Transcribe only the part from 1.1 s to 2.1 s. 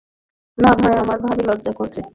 ভারি লজ্জা করছে।